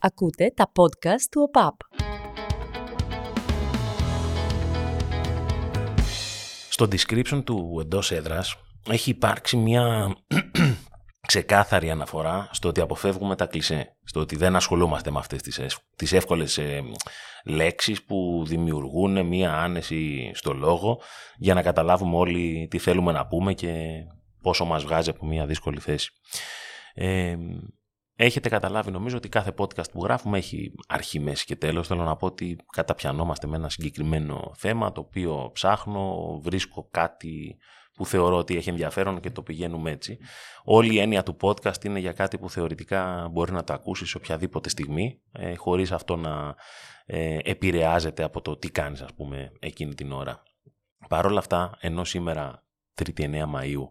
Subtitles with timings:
[0.00, 1.74] Ακούτε τα podcast του ΟΠΑΠ.
[6.68, 8.56] Στο description του εντός έδρας
[8.90, 10.16] έχει υπάρξει μια
[11.28, 13.96] ξεκάθαρη αναφορά στο ότι αποφεύγουμε τα κλισέ.
[14.04, 16.82] Στο ότι δεν ασχολούμαστε με αυτές τις, τις εύκολες ε,
[17.44, 21.00] λέξεις που δημιουργούν μια άνεση στο λόγο
[21.36, 23.72] για να καταλάβουμε όλοι τι θέλουμε να πούμε και
[24.42, 26.10] πόσο μας βγάζει από μια δύσκολη θέση.
[26.94, 27.36] Ε,
[28.20, 31.86] Έχετε καταλάβει νομίζω ότι κάθε podcast που γράφουμε έχει αρχή, μέση και τέλος.
[31.86, 37.56] Θέλω να πω ότι καταπιανόμαστε με ένα συγκεκριμένο θέμα το οποίο ψάχνω, βρίσκω κάτι
[37.94, 40.18] που θεωρώ ότι έχει ενδιαφέρον και το πηγαίνουμε έτσι.
[40.64, 44.16] Όλη η έννοια του podcast είναι για κάτι που θεωρητικά μπορεί να το ακούσεις σε
[44.16, 46.54] οποιαδήποτε στιγμή, ε, χωρίς αυτό να
[47.06, 50.42] ε, επηρεάζεται από το τι κάνεις ας πούμε εκείνη την ώρα.
[51.08, 53.88] Παρ' όλα αυτά, ενώ σήμερα 3η 9 Μαΐου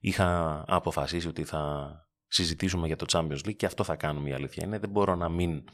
[0.00, 1.92] είχα αποφασίσει ότι θα
[2.30, 4.78] συζητήσουμε για το Champions League και αυτό θα κάνουμε η αλήθεια είναι.
[4.78, 5.64] Δεν μπορώ να μην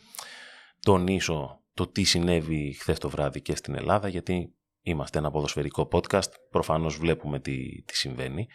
[0.81, 6.31] τονίσω το τι συνέβη χθες το βράδυ και στην Ελλάδα γιατί είμαστε ένα ποδοσφαιρικό podcast,
[6.51, 8.49] προφανώς βλέπουμε τι, τι συμβαίνει.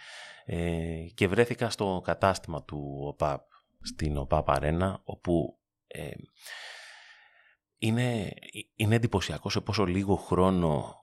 [0.45, 3.41] Ε, και βρέθηκα στο κατάστημα του ΟΠΑΠ
[3.81, 6.09] στην ΟΠΑΠ Αρένα όπου ε,
[7.77, 8.33] είναι,
[8.75, 10.99] είναι εντυπωσιακό σε πόσο λίγο χρόνο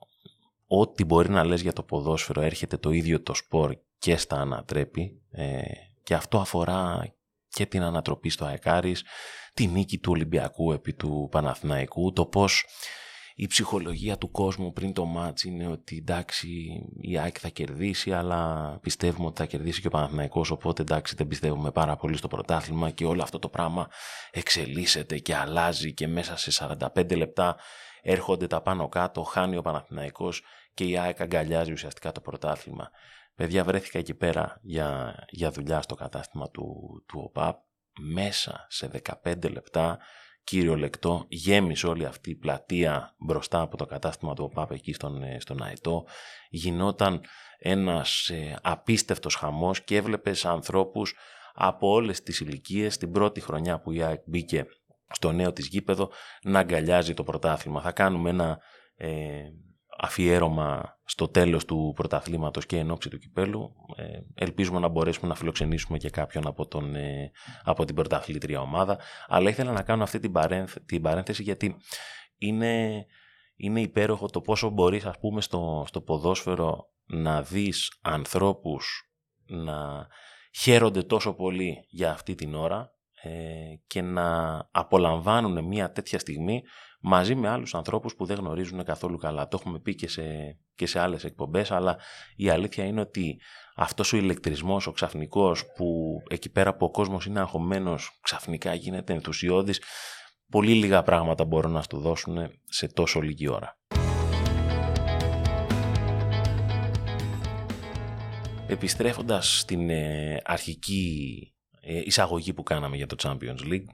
[0.67, 5.21] ό,τι μπορεί να λες για το ποδόσφαιρο έρχεται το ίδιο το σπορ και στα ανατρέπει.
[5.31, 5.61] Ε,
[6.09, 7.13] και αυτό αφορά
[7.49, 9.03] και την ανατροπή στο Αεκάρης,
[9.53, 12.65] τη νίκη του Ολυμπιακού επί του Παναθηναϊκού, το πώς
[13.35, 16.47] η ψυχολογία του κόσμου πριν το μάτς είναι ότι εντάξει
[17.01, 21.27] η ΑΕΚ θα κερδίσει αλλά πιστεύουμε ότι θα κερδίσει και ο Παναθηναϊκός οπότε εντάξει δεν
[21.27, 23.87] πιστεύουμε πάρα πολύ στο πρωτάθλημα και όλο αυτό το πράγμα
[24.31, 27.57] εξελίσσεται και αλλάζει και μέσα σε 45 λεπτά
[28.01, 30.41] έρχονται τα πάνω κάτω, χάνει ο Παναθηναϊκός
[30.73, 32.89] και η ΑΕΚ αγκαλιάζει ουσιαστικά το πρωτάθλημα.
[33.39, 36.65] Παιδιά βρέθηκα εκεί πέρα για, για δουλειά στο κατάστημα του,
[37.07, 37.57] του ΟΠΑΠ.
[37.99, 38.91] Μέσα σε
[39.23, 39.99] 15 λεπτά,
[40.43, 45.23] κύριο λεκτό, γέμισε όλη αυτή η πλατεία μπροστά από το κατάστημα του ΟΠΑΠ εκεί στον,
[45.23, 46.05] ε, στον Αετό.
[46.49, 47.21] Γινόταν
[47.57, 51.15] ένας ε, απίστευτος χαμός και έβλεπες ανθρώπους
[51.53, 54.65] από όλες τις ηλικίες την πρώτη χρονιά που η ΑΕΚ μπήκε
[55.11, 56.11] στο νέο της γήπεδο
[56.43, 57.81] να αγκαλιάζει το πρωτάθλημα.
[57.81, 58.59] Θα κάνουμε ένα
[58.95, 59.09] ε,
[60.01, 63.75] αφιέρωμα στο τέλος του πρωταθλήματος και εν ώψη του κυπέλου.
[63.95, 67.31] Ε, ελπίζουμε να μπορέσουμε να φιλοξενήσουμε και κάποιον από, τον, ε,
[67.63, 68.99] από την πρωταθλήτρια ομάδα.
[69.27, 70.33] Αλλά ήθελα να κάνω αυτή την,
[70.85, 71.75] την παρένθεση γιατί
[72.37, 73.05] είναι,
[73.55, 79.11] είναι υπέροχο το πόσο μπορείς ας πούμε στο, στο ποδόσφαιρο να δεις ανθρώπους
[79.45, 80.07] να
[80.59, 83.31] χαίρονται τόσο πολύ για αυτή την ώρα ε,
[83.87, 86.63] και να απολαμβάνουν μια τέτοια στιγμή
[86.99, 89.47] μαζί με άλλους ανθρώπους που δεν γνωρίζουν καθόλου καλά.
[89.47, 91.97] Το έχουμε πει και σε, και σε άλλες εκπομπές, αλλά
[92.35, 93.41] η αλήθεια είναι ότι
[93.75, 99.13] αυτός ο ηλεκτρισμός, ο ξαφνικός, που εκεί πέρα που ο κόσμος είναι αγχωμένος, ξαφνικά γίνεται
[99.13, 99.81] ενθουσιώδης,
[100.49, 103.77] πολύ λίγα πράγματα μπορούν να του δώσουν σε τόσο λίγη ώρα.
[108.67, 113.85] Επιστρέφοντας στην ε, αρχική ε, εισαγωγή που κάναμε για το Champions League,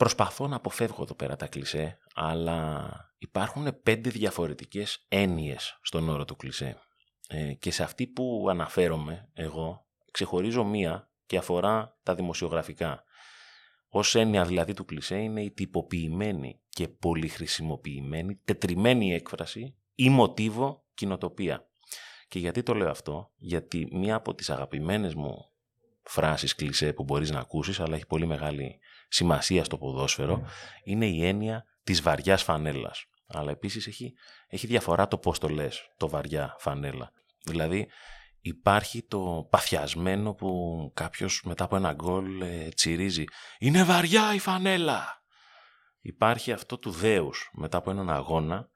[0.00, 6.36] Προσπαθώ να αποφεύγω εδώ πέρα τα κλισέ, αλλά υπάρχουν πέντε διαφορετικές έννοιες στον όρο του
[6.36, 6.78] κλισέ.
[7.28, 13.04] Ε, και σε αυτή που αναφέρομαι εγώ, ξεχωρίζω μία και αφορά τα δημοσιογραφικά.
[13.88, 21.70] Ως έννοια δηλαδή του κλισέ είναι η τυποποιημένη και πολυχρησιμοποιημένη τετριμένη έκφραση ή μοτίβο κοινοτοπία.
[22.28, 25.50] Και γιατί το λέω αυτό, γιατί μία από τις αγαπημένες μου
[26.02, 28.78] φράσεις κλισέ που μπορείς να ακούσεις, αλλά έχει πολύ μεγάλη
[29.10, 30.42] σημασία στο ποδόσφαιρο,
[30.84, 33.04] είναι η έννοια της βαριάς φανέλας.
[33.26, 34.12] Αλλά επίσης έχει,
[34.46, 37.10] έχει διαφορά το πώς το λες, το βαριά φανέλα.
[37.44, 37.88] Δηλαδή
[38.40, 43.24] υπάρχει το παθιασμένο που κάποιος μετά από ένα γκολ ε, τσιρίζει
[43.58, 45.22] «Είναι βαριά η φανέλα!»
[46.00, 48.68] Υπάρχει αυτό του δέους μετά από έναν αγώνα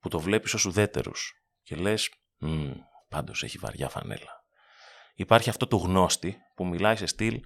[0.00, 1.32] που το βλέπεις ως ουδέτερους
[1.62, 2.10] και λες
[3.08, 4.44] «Πάντως έχει βαριά φανέλα».
[5.14, 7.40] Υπάρχει αυτό του γνώστη που μιλάει σε στυλ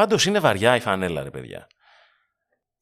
[0.00, 1.66] Πάντως είναι βαριά η φανέλα, ρε παιδιά.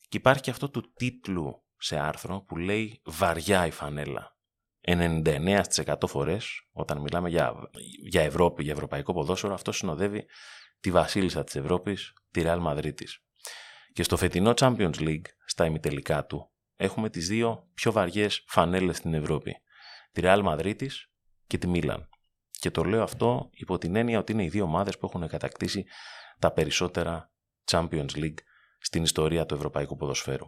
[0.09, 4.37] Και υπάρχει και αυτό του τίτλου σε άρθρο που λέει Βαριά η φανέλα.
[4.87, 7.55] 99% φορές όταν μιλάμε για,
[8.09, 10.25] για Ευρώπη, για ευρωπαϊκό ποδόσφαιρο, αυτό συνοδεύει
[10.81, 12.95] τη βασίλισσα της Ευρώπης, τη Real Madrid
[13.93, 19.15] Και στο φετινό Champions League, στα ημιτελικά του, έχουμε τις δύο πιο βαριές φανέλες στην
[19.15, 19.57] Ευρώπη.
[20.13, 20.87] Τη Real Madrid
[21.47, 22.09] και τη Μίλαν.
[22.51, 25.85] Και το λέω αυτό υπό την έννοια ότι είναι οι δύο ομάδες που έχουν κατακτήσει
[26.39, 27.31] τα περισσότερα
[27.71, 28.39] Champions League
[28.79, 30.47] στην ιστορία του ευρωπαϊκού ποδοσφαίρου.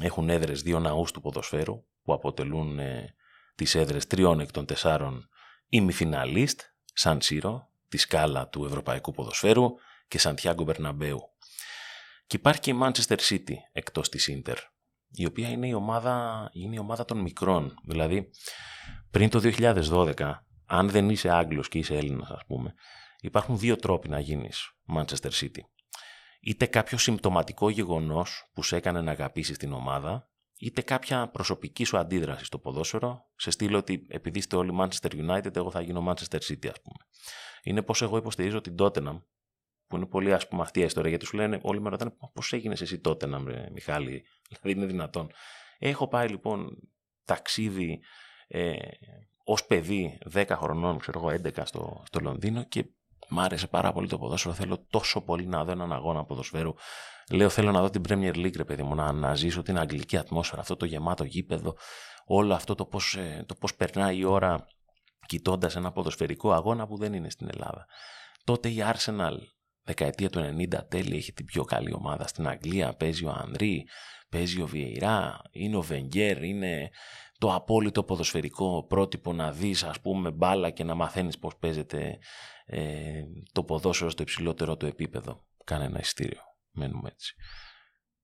[0.00, 3.14] Έχουν έδρες δύο ναούς του ποδοσφαίρου που αποτελούν ε,
[3.54, 5.28] τις έδρες τριών εκ των τεσσάρων
[5.68, 6.60] ημιφιναλίστ,
[6.96, 9.74] Σαν Σύρο, τη σκάλα του ευρωπαϊκού ποδοσφαίρου
[10.08, 11.18] και Σαντιάγκο Μπερναμπέου.
[11.18, 14.56] Και Και υπάρχει και η Manchester City εκτός της Inter,
[15.10, 17.74] η οποία είναι η ομάδα, είναι η ομάδα των μικρών.
[17.86, 18.30] Δηλαδή,
[19.10, 20.14] πριν το 2012,
[20.66, 22.74] αν δεν είσαι Άγγλος και είσαι Έλληνας, ας πούμε,
[23.24, 25.60] υπάρχουν δύο τρόποι να γίνεις Manchester City.
[26.40, 31.98] Είτε κάποιο συμπτωματικό γεγονός που σε έκανε να αγαπήσεις την ομάδα, είτε κάποια προσωπική σου
[31.98, 36.38] αντίδραση στο ποδόσφαιρο, σε στείλω ότι επειδή είστε όλοι Manchester United, εγώ θα γίνω Manchester
[36.38, 37.04] City, ας πούμε.
[37.62, 39.22] Είναι πως εγώ υποστηρίζω την Tottenham,
[39.86, 42.52] που είναι πολύ ας πούμε αυτή η ιστορία, γιατί σου λένε όλοι με ρωτάνε πώς
[42.52, 45.30] έγινες εσύ Tottenham, Μιχάλη, δηλαδή είναι δυνατόν.
[45.78, 46.78] Έχω πάει λοιπόν
[47.24, 48.00] ταξίδι
[48.46, 48.74] ε,
[49.44, 52.84] ως παιδί 10 χρονών, ξέρω εγώ 11 στο, στο Λονδίνο και
[53.28, 54.54] Μ' άρεσε πάρα πολύ το ποδόσφαιρο.
[54.54, 56.74] Θέλω τόσο πολύ να δω έναν αγώνα ποδοσφαίρου.
[57.30, 60.60] Λέω, θέλω να δω την Premier League, ρε παιδί μου, να αναζήσω την αγγλική ατμόσφαιρα,
[60.60, 61.76] αυτό το γεμάτο γήπεδο,
[62.26, 64.66] όλο αυτό το πώς ε, το πώς περνάει η ώρα
[65.26, 67.86] κοιτώντας ένα ποδοσφαιρικό αγώνα που δεν είναι στην Ελλάδα.
[68.44, 69.36] Τότε η Arsenal,
[69.84, 72.94] δεκαετία του 90 τέλη, έχει την πιο καλή ομάδα στην Αγγλία.
[72.94, 73.86] Παίζει ο Ανδρή,
[74.28, 76.90] παίζει ο Βιεϊρά, είναι ο Βενγκέρ, είναι
[77.38, 82.18] το απόλυτο ποδοσφαιρικό πρότυπο να δεις ας πούμε μπάλα και να μαθαίνεις πώς παίζεται
[82.66, 83.22] ε,
[83.52, 85.44] το ποδόσφαιρο στο υψηλότερο του επίπεδο.
[85.64, 86.40] Κάνε ένα ειστήριο.
[86.70, 87.34] Μένουμε έτσι.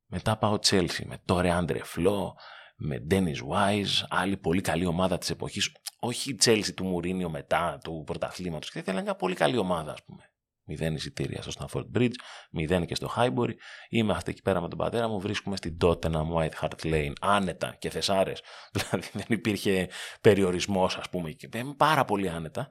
[0.07, 2.35] Μετά πάω Chelsea με Τόρε Άντρε Φλό,
[2.77, 5.77] με Dennis Wise, άλλη πολύ καλή ομάδα της εποχής.
[5.99, 8.71] Όχι η Chelsea του Μουρίνιο μετά του πρωταθλήματος.
[8.71, 10.31] Και ήθελα μια πολύ καλή ομάδα ας πούμε.
[10.71, 12.15] Μηδέν εισιτήρια στο Stanford Bridge,
[12.51, 13.53] μηδέν και στο Highbury.
[13.89, 17.91] Είμαστε εκεί πέρα με τον πατέρα μου, βρίσκουμε στην Tottenham White Hart Lane, άνετα και
[17.91, 18.43] θεσάρες.
[18.73, 19.89] Δηλαδή δεν υπήρχε
[20.21, 21.31] περιορισμός ας πούμε.
[21.31, 22.69] Και πάρα πολύ άνετα.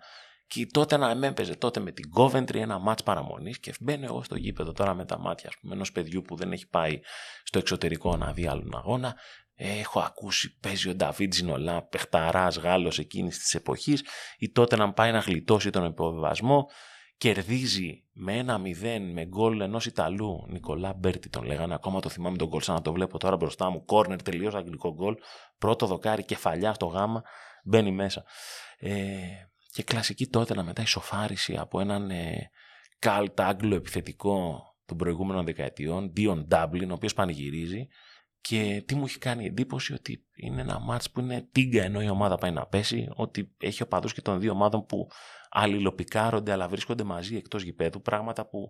[0.47, 4.23] Και τότε να με έπαιζε τότε με την Coventry ένα μάτς παραμονής και μπαίνω εγώ
[4.23, 6.99] στο γήπεδο τώρα με τα μάτια πούμε, ενός παιδιού που δεν έχει πάει
[7.43, 9.15] στο εξωτερικό να δει άλλον αγώνα.
[9.61, 14.03] Έχω ακούσει παίζει ο Νταβίτ Ζινολά, παιχταράς Γάλλος εκείνης της εποχής
[14.37, 16.69] ή τότε να πάει να γλιτώσει τον υποβιβασμό
[17.19, 22.37] κερδίζει με ένα μηδέν με γκολ ενός Ιταλού, Νικολά Μπέρτι τον λέγανε, ακόμα το θυμάμαι
[22.37, 25.15] το γκολ σαν να το βλέπω τώρα μπροστά μου, κόρνερ τελείως αγγλικό γκολ,
[25.57, 27.23] πρώτο δοκάρι, κεφαλιά στο γάμα,
[27.63, 28.23] μπαίνει μέσα.
[28.77, 29.17] Ε,
[29.71, 32.49] και κλασική τότε να μετά ισοφάριση από έναν ε,
[32.99, 37.87] καλτ Άγγλο επιθετικό των προηγούμενων δεκαετιών, Dion Dublin, ο οποίος πανηγυρίζει
[38.41, 42.09] και τι μου έχει κάνει εντύπωση ότι είναι ένα ματς που είναι τίγκα ενώ η
[42.09, 45.07] ομάδα πάει να πέσει, ότι έχει οπαδούς και των δύο ομάδων που
[45.49, 48.69] αλληλοπικάρονται αλλά βρίσκονται μαζί εκτός γηπέδου, πράγματα που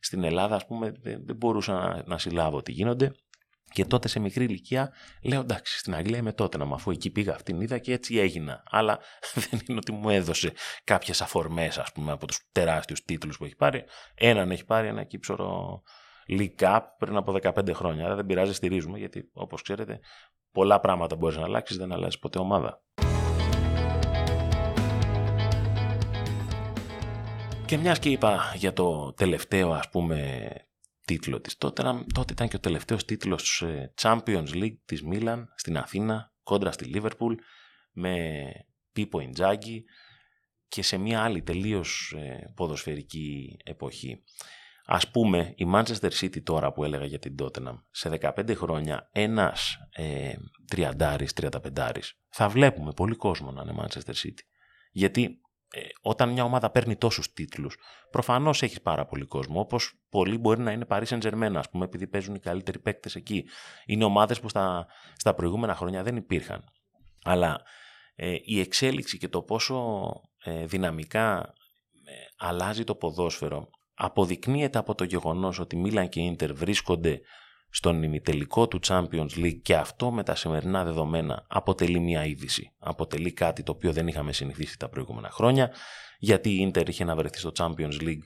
[0.00, 3.12] στην Ελλάδα ας πούμε δεν μπορούσα να, να συλλάβω ότι γίνονται.
[3.72, 7.34] Και τότε σε μικρή ηλικία λέω εντάξει, στην Αγγλία είμαι τότε να αφού εκεί πήγα
[7.34, 8.62] αυτήν είδα και έτσι έγινα.
[8.70, 8.98] Αλλά
[9.50, 10.52] δεν είναι ότι μου έδωσε
[10.84, 13.84] κάποιες αφορμές, ας πούμε, από τους τεράστιους τίτλους που έχει πάρει.
[14.14, 15.82] Έναν έχει πάρει ένα κύψορο
[16.28, 18.04] League Cup πριν από 15 χρόνια.
[18.04, 20.00] Αλλά δεν πειράζει, στηρίζουμε γιατί όπως ξέρετε,
[20.52, 22.82] πολλά πράγματα μπορείς να αλλάξεις, δεν αλλάζει ποτέ ομάδα.
[27.66, 30.48] Και μιας και είπα για το τελευταίο ας πούμε
[31.04, 31.56] τίτλο της.
[31.56, 31.82] Τότε,
[32.14, 36.84] τότε ήταν και ο τελευταίος τίτλος ε, Champions League της Μίλαν στην Αθήνα κόντρα στη
[36.84, 37.34] Λίβερπουλ
[37.92, 38.42] με
[38.92, 39.84] Πίπο Ιντζάγκη
[40.68, 44.22] και σε μια άλλη τελείως ε, ποδοσφαιρική εποχή.
[44.86, 49.78] Ας πούμε η Manchester City τώρα που έλεγα για την Tottenham σε 15 χρόνια ένας
[49.90, 50.32] ε,
[50.68, 54.42] τριαντάρης, τριανταπεντάρης θα βλέπουμε πολύ κόσμο να είναι Manchester City.
[54.92, 55.40] Γιατί
[55.70, 57.76] ε, όταν μια ομάδα παίρνει τόσους τίτλους,
[58.10, 59.60] προφανώς έχεις πάρα πολύ κόσμο.
[59.60, 63.44] Όπως πολλοί μπορεί να είναι Paris Saint-Germain, ας πούμε, επειδή παίζουν οι καλύτεροι παίκτες εκεί.
[63.86, 66.64] Είναι ομάδες που στα, στα προηγούμενα χρόνια δεν υπήρχαν.
[67.24, 67.60] Αλλά
[68.14, 70.06] ε, η εξέλιξη και το πόσο
[70.44, 71.52] ε, δυναμικά
[72.36, 77.20] αλλάζει το ποδόσφαιρο αποδεικνύεται από το γεγονός ότι Μίλαν και Ίντερ βρίσκονται
[77.70, 82.72] στον ημιτελικό του Champions League και αυτό με τα σημερινά δεδομένα αποτελεί μια είδηση.
[82.78, 85.70] Αποτελεί κάτι το οποίο δεν είχαμε συνηθίσει τα προηγούμενα χρόνια
[86.18, 88.22] γιατί η Ίντερ είχε να βρεθεί στο Champions League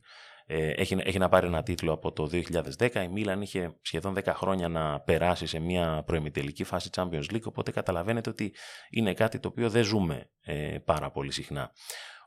[0.50, 2.30] ε, έχει, έχει να πάρει ένα τίτλο από το
[2.78, 2.94] 2010.
[2.94, 7.70] Η Μίλαν είχε σχεδόν 10 χρόνια να περάσει σε μια προημιτελική φάση Champions League, οπότε
[7.70, 8.54] καταλαβαίνετε ότι
[8.90, 11.72] είναι κάτι το οποίο δεν ζούμε ε, πάρα πολύ συχνά.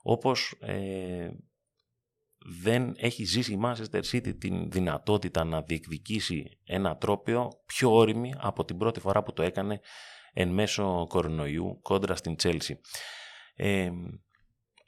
[0.03, 1.29] Όπως ε,
[2.45, 8.65] δεν έχει ζήσει η Manchester City την δυνατότητα να διεκδικήσει ένα τρόπιο πιο όρημη από
[8.65, 9.79] την πρώτη φορά που το έκανε
[10.33, 12.73] εν μέσω κορονοϊού κόντρα στην Chelsea.
[13.55, 13.89] Ε,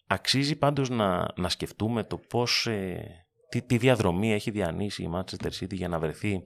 [0.08, 5.52] αξίζει πάντως να, να σκεφτούμε το πώς, ε, τι, τι διαδρομή έχει διανύσει η Manchester
[5.60, 6.42] City για να βρεθεί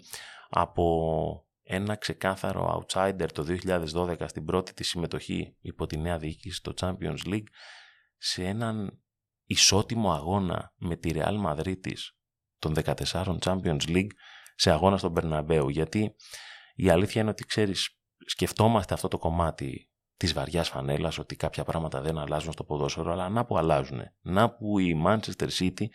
[0.49, 3.45] από ένα ξεκάθαρο outsider το
[3.93, 7.47] 2012 στην πρώτη της συμμετοχή υπό τη νέα διοίκηση στο Champions League
[8.17, 9.01] σε έναν
[9.47, 11.93] ισότιμο αγώνα με τη Real Madrid
[12.59, 14.09] των 14 Champions League
[14.55, 15.69] σε αγώνα στον Περναμπέου.
[15.69, 16.15] Γιατί
[16.75, 22.01] η αλήθεια είναι ότι ξέρεις, σκεφτόμαστε αυτό το κομμάτι της βαριάς φανέλας, ότι κάποια πράγματα
[22.01, 24.01] δεν αλλάζουν στο ποδόσφαιρο, αλλά να που αλλάζουν.
[24.21, 25.85] Να που η Manchester City,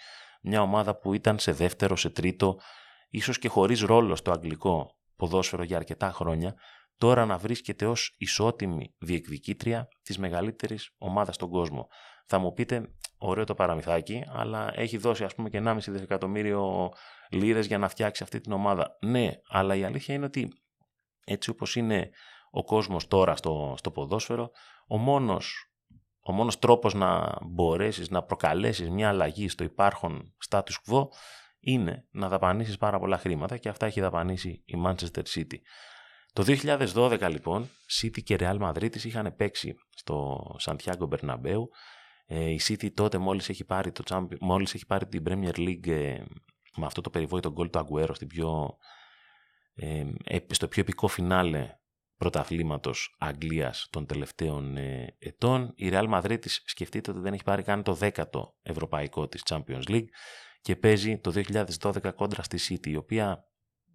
[0.43, 2.61] μια ομάδα που ήταν σε δεύτερο, σε τρίτο
[3.09, 6.55] ίσως και χωρίς ρόλο στο αγγλικό ποδόσφαιρο για αρκετά χρόνια,
[6.97, 11.89] τώρα να βρίσκεται ως ισότιμη διεκδικήτρια της μεγαλύτερης ομάδας στον κόσμο.
[12.27, 16.93] Θα μου πείτε, ωραίο το παραμυθάκι, αλλά έχει δώσει ας πούμε και 1,5 δισεκατομμύριο
[17.31, 18.97] λίρες για να φτιάξει αυτή την ομάδα.
[19.01, 20.53] Ναι, αλλά η αλήθεια είναι ότι
[21.25, 22.11] έτσι όπως είναι
[22.51, 24.51] ο κόσμος τώρα στο, στο ποδόσφαιρο,
[24.87, 25.73] ο μόνος,
[26.21, 31.07] ο μόνος τρόπος να μπορέσεις να προκαλέσεις μια αλλαγή στο υπάρχον status quo
[31.61, 35.57] είναι να δαπανίσεις πάρα πολλά χρήματα και αυτά έχει δαπανίσει η Manchester City.
[36.33, 41.61] Το 2012 λοιπόν, City και Real Madrid είχαν παίξει στο Santiago Bernabeu.
[42.35, 45.89] Ε, η City τότε μόλις έχει πάρει, το Champions, μόλις έχει πάρει την Premier League
[45.89, 46.23] ε,
[46.77, 48.77] με αυτό το περιβόητο γκολ του Aguero στην πιο,
[49.75, 50.05] ε,
[50.51, 51.77] στο πιο επικό φινάλε
[52.17, 55.73] πρωταθλήματος Αγγλίας των τελευταίων ε, ετών.
[55.75, 58.25] Η Real Madrid σκεφτείτε ότι δεν έχει πάρει καν το 10ο
[58.63, 60.09] ευρωπαϊκό της Champions League
[60.61, 61.43] και παίζει το
[61.81, 63.45] 2012 κόντρα στη City, η οποία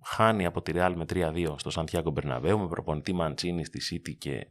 [0.04, 4.48] χάνει από τη Real με 3-2 στο Σαντιάκο Μπερναβέου με προπονητή Μαντσίνη στη City και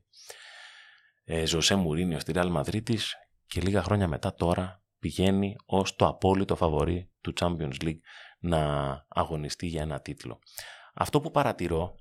[1.25, 2.83] ε, Ζωσέ Μουρίνιο στη Real Madrid
[3.47, 8.01] και λίγα χρόνια μετά τώρα πηγαίνει ως το απόλυτο φαβορή του Champions League
[8.39, 10.39] να αγωνιστεί για ένα τίτλο.
[10.95, 11.95] Αυτό που παρατηρώ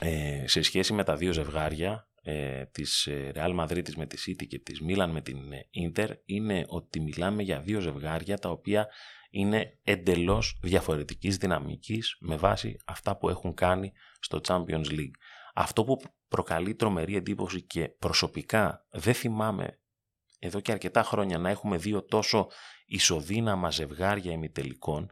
[0.00, 4.46] ε, σε σχέση με τα δύο ζευγάρια ε, της ε, Real Madrid με τη City
[4.46, 8.88] και της Milan με την ε, Inter είναι ότι μιλάμε για δύο ζευγάρια τα οποία
[9.30, 15.14] είναι εντελώς διαφορετικής δυναμικής με βάση αυτά που έχουν κάνει στο Champions League.
[15.54, 19.78] Αυτό που προκαλεί τρομερή εντύπωση και προσωπικά δεν θυμάμαι
[20.44, 22.48] εδώ και αρκετά χρόνια να έχουμε δύο τόσο
[22.86, 25.10] ισοδύναμα ζευγάρια ημιτελικών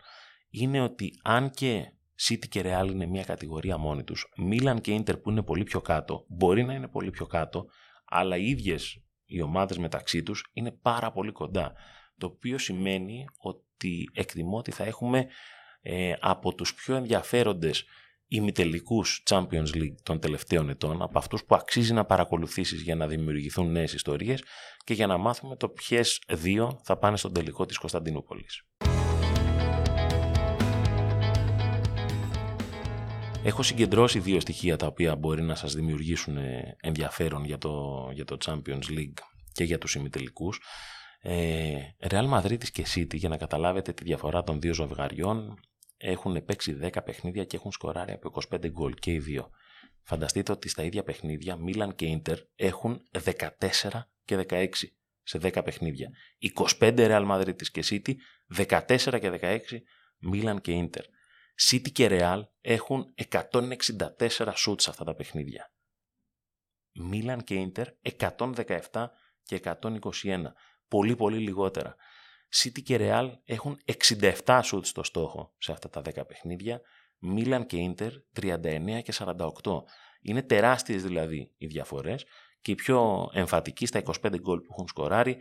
[0.50, 1.92] είναι ότι αν και
[2.28, 5.80] City και Real είναι μια κατηγορία μόνη τους, Milan και Inter που είναι πολύ πιο
[5.80, 7.66] κάτω, μπορεί να είναι πολύ πιο κάτω,
[8.04, 11.72] αλλά οι ίδιες οι ομάδες μεταξύ τους είναι πάρα πολύ κοντά.
[12.18, 15.26] Το οποίο σημαίνει ότι εκτιμώ ότι θα έχουμε
[15.80, 17.84] ε, από τους πιο ενδιαφέροντες
[18.32, 23.70] ημιτελικούς Champions League των τελευταίων ετών, από αυτούς που αξίζει να παρακολουθήσεις για να δημιουργηθούν
[23.70, 24.44] νέες ιστορίες
[24.84, 28.62] και για να μάθουμε το ποιες δύο θα πάνε στον τελικό της Κωνσταντινούπολης.
[33.44, 38.24] Έχω συγκεντρώσει δύο στοιχεία τα οποία μπορεί να σας δημιουργήσουν ε, ενδιαφέρον για το, για
[38.24, 39.18] το Champions League
[39.52, 40.60] και για τους ημιτελικούς.
[41.20, 41.74] Ε,
[42.08, 45.60] Real Madrid και City, για να καταλάβετε τη διαφορά των δύο ζευγαριών,
[46.02, 49.50] έχουν παίξει 10 παιχνίδια και έχουν σκοράρει από 25 γκολ και οι δύο.
[50.02, 53.48] Φανταστείτε ότι στα ίδια παιχνίδια Milan και Inter έχουν 14
[54.24, 54.68] και 16
[55.22, 56.10] σε 10 παιχνίδια.
[56.78, 58.14] 25 Real Madrid και City,
[58.68, 59.58] 14 και 16
[60.32, 61.02] Milan και Inter.
[61.70, 65.72] City και Real έχουν 164 σουτς σε αυτά τα παιχνίδια.
[67.12, 67.86] Milan και Inter
[68.18, 69.06] 117
[69.42, 70.42] και 121.
[70.88, 71.96] Πολύ πολύ λιγότερα.
[72.54, 73.78] City και Real έχουν
[74.44, 76.80] 67 σουτ στο στόχο σε αυτά τα 10 παιχνίδια.
[77.36, 79.82] Milan και Inter 39 και 48.
[80.22, 82.24] Είναι τεράστιες δηλαδή οι διαφορές
[82.60, 85.36] και οι πιο εμφατικοί στα 25 γκολ που έχουν σκοράρει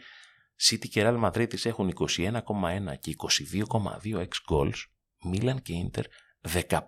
[0.70, 2.40] City και Real Madrid έχουν 21,1
[3.00, 3.16] και
[4.04, 4.84] 22,2 ex goals
[5.24, 6.06] Μίλαν και Ίντερ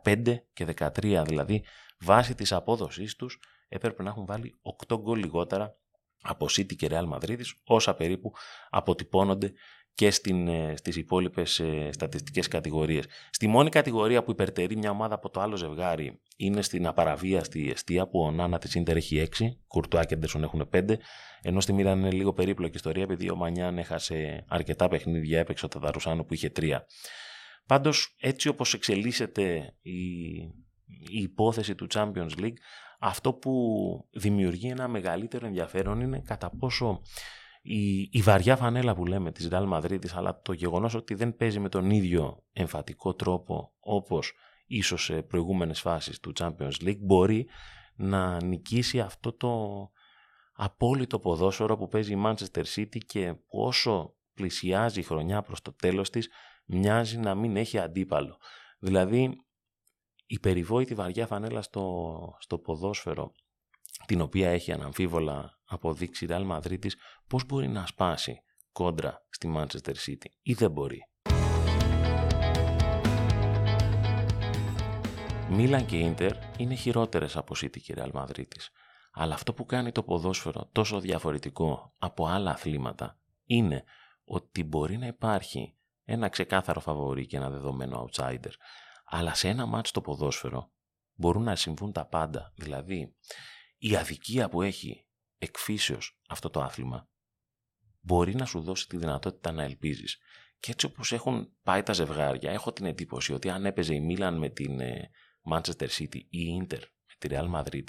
[0.03, 1.23] 15 και 13.
[1.25, 1.63] Δηλαδή,
[1.99, 5.77] βάσει της απόδοσής τους έπρεπε να έχουν βάλει 8 γκολ λιγότερα
[6.21, 8.33] από City και Real Madrid, όσα περίπου
[8.69, 9.53] αποτυπώνονται
[9.95, 13.05] και στην, ε, στις υπόλοιπες ε, στατιστικές κατηγορίες.
[13.29, 18.07] Στη μόνη κατηγορία που υπερτερεί μια ομάδα από το άλλο ζευγάρι είναι στην απαραβίαστη αιστεία
[18.07, 20.95] που ο Νάνα της Ίντερ έχει 6, Κουρτουά και Έντερσον έχουν 5,
[21.41, 25.67] ενώ στη Μίλαν είναι λίγο περίπλοκη ιστορία επειδή ο Μανιάν έχασε αρκετά παιχνίδια, έπαιξε ο
[25.67, 26.71] Ταδαρουσάνο που είχε 3.
[27.65, 29.99] Πάντως έτσι όπως εξελίσσεται η,
[31.09, 32.57] η υπόθεση του Champions League
[32.99, 33.53] αυτό που
[34.11, 37.01] δημιουργεί ένα μεγαλύτερο ενδιαφέρον είναι κατά πόσο
[37.65, 41.59] η, η βαριά φανέλα που λέμε της Real Madrid αλλά το γεγονός ότι δεν παίζει
[41.59, 44.33] με τον ίδιο εμφατικό τρόπο όπως
[44.65, 47.47] ίσως σε προηγούμενες φάσεις του Champions League μπορεί
[47.95, 49.91] να νικήσει αυτό το
[50.53, 56.09] απόλυτο ποδόσφαιρο που παίζει η Manchester City και όσο πλησιάζει η χρονιά προς το τέλος
[56.09, 56.29] της
[56.65, 58.37] μοιάζει να μην έχει αντίπαλο.
[58.79, 59.45] Δηλαδή,
[60.25, 63.31] η περιβόητη βαριά φανέλα στο, στο ποδόσφαιρο,
[64.05, 66.87] την οποία έχει αναμφίβολα αποδείξει η Real Madrid
[67.27, 71.07] πώς μπορεί να σπάσει κόντρα στη Manchester City ή δεν μπορεί.
[75.49, 78.43] Μίλαν και Ίντερ είναι χειρότερες από City και Real Madrid
[79.13, 83.83] αλλά αυτό που κάνει το ποδόσφαιρο τόσο διαφορετικό από άλλα αθλήματα είναι
[84.23, 88.51] ότι μπορεί να υπάρχει ένα ξεκάθαρο φαβορή και ένα δεδομένο outsider.
[89.05, 90.71] Αλλά σε ένα μάτς το ποδόσφαιρο
[91.13, 92.53] μπορούν να συμβούν τα πάντα.
[92.55, 93.15] Δηλαδή,
[93.85, 95.05] η αδικία που έχει
[95.37, 97.09] εκφύσεως αυτό το άθλημα
[98.01, 100.17] μπορεί να σου δώσει τη δυνατότητα να ελπίζεις.
[100.59, 104.37] Και έτσι όπως έχουν πάει τα ζευγάρια, έχω την εντύπωση ότι αν έπαιζε η Μίλαν
[104.37, 105.09] με την ε,
[105.51, 107.83] Manchester City ή η Inter με τη Real Madrid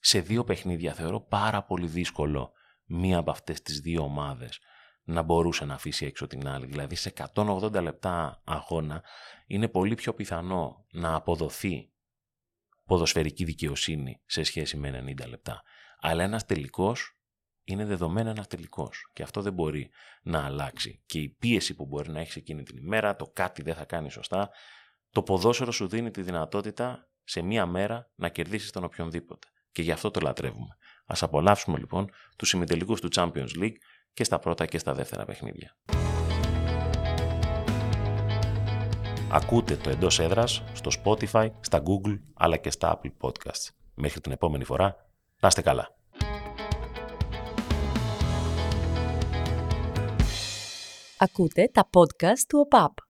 [0.00, 2.52] σε δύο παιχνίδια θεωρώ πάρα πολύ δύσκολο
[2.84, 4.58] μία από αυτές τις δύο ομάδες
[5.02, 6.66] να μπορούσε να αφήσει έξω την άλλη.
[6.66, 9.02] Δηλαδή σε 180 λεπτά αγώνα
[9.46, 11.92] είναι πολύ πιο πιθανό να αποδοθεί
[12.88, 15.62] ποδοσφαιρική δικαιοσύνη σε σχέση με 90 λεπτά.
[16.00, 17.18] Αλλά ένας τελικός
[17.64, 19.10] είναι δεδομένο ένας τελικός.
[19.12, 19.90] Και αυτό δεν μπορεί
[20.22, 21.02] να αλλάξει.
[21.06, 24.10] Και η πίεση που μπορεί να έχεις εκείνη την ημέρα, το κάτι δεν θα κάνει
[24.10, 24.50] σωστά,
[25.10, 29.46] το ποδόσφαιρο σου δίνει τη δυνατότητα σε μία μέρα να κερδίσεις τον οποιονδήποτε.
[29.72, 30.76] Και γι' αυτό το λατρεύουμε.
[31.06, 33.76] Α απολαύσουμε λοιπόν τους ημιτελικούς του Champions League
[34.12, 35.76] και στα πρώτα και στα δεύτερα παιχνίδια.
[39.30, 43.68] Ακούτε το εντός έδρας στο Spotify, στα Google αλλά και στα Apple Podcasts.
[43.94, 44.96] Μέχρι την επόμενη φορά,
[45.40, 45.96] να είστε καλά.
[51.18, 53.07] Ακούτε τα podcast του ΟΠΑΠ.